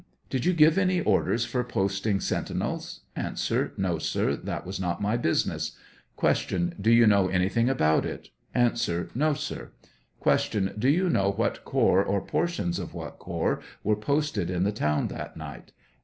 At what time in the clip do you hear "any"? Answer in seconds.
0.79-0.99